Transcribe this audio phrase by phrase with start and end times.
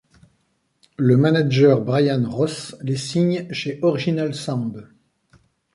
[0.97, 4.89] Le manager Brian Ross les signe chez Original Sound.